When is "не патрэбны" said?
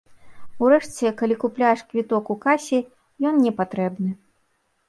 3.45-4.09